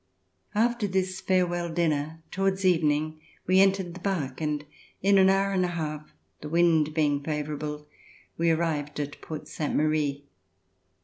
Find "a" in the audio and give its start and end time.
5.63-5.67